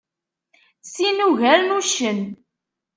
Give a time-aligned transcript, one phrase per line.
[0.93, 2.19] Sin ugaren uccen.